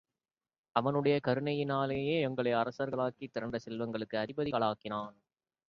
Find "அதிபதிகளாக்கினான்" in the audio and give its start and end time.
4.17-5.15